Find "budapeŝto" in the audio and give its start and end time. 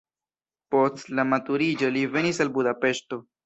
2.59-3.25